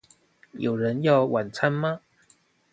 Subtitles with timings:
[0.53, 2.01] 有人要晚餐嗎